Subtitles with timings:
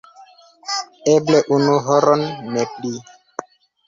[1.13, 2.23] Eble unu horon,
[2.55, 2.91] ne pli.